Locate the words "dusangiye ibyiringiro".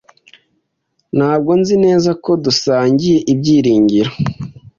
2.43-4.11